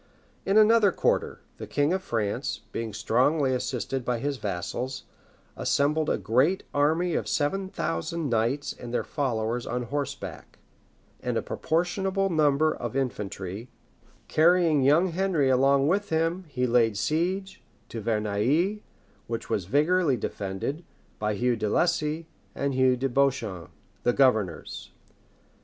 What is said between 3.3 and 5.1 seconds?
assisted by his vassals,